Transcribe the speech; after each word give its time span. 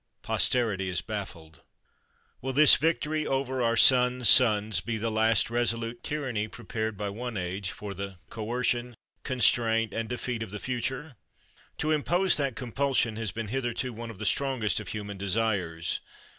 Posterity 0.23 0.89
is 0.89 0.99
baffled. 1.01 1.61
Will 2.41 2.53
this 2.53 2.75
victory 2.75 3.27
over 3.27 3.61
our 3.61 3.77
sons' 3.77 4.27
sons 4.29 4.81
be 4.81 4.97
the 4.97 5.11
last 5.11 5.51
resolute 5.51 6.01
tyranny 6.03 6.47
prepared 6.47 6.97
by 6.97 7.09
one 7.11 7.37
age 7.37 7.69
for 7.69 7.93
the 7.93 8.15
coercion, 8.31 8.95
constraint, 9.21 9.93
and 9.93 10.09
defeat 10.09 10.41
of 10.41 10.49
the 10.49 10.59
future? 10.59 11.17
To 11.77 11.91
impose 11.91 12.35
that 12.37 12.55
compulsion 12.55 13.15
has 13.17 13.31
been 13.31 13.49
hitherto 13.49 13.93
one 13.93 14.09
of 14.09 14.17
the 14.17 14.25
strongest 14.25 14.79
of 14.79 14.87
human 14.87 15.19
desires. 15.19 15.99